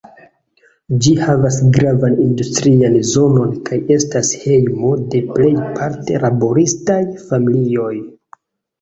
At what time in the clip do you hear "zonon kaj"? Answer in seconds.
3.11-3.81